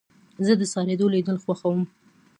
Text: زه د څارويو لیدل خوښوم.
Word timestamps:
زه 0.45 0.53
د 0.59 0.61
څارويو 0.71 1.13
لیدل 1.13 1.37
خوښوم. 1.43 1.81